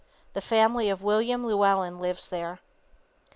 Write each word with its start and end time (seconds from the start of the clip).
The 0.33 0.41
family 0.41 0.89
of 0.89 1.03
William 1.03 1.45
Llewellyn 1.45 1.99
lives 1.99 2.31
there. 2.31 2.57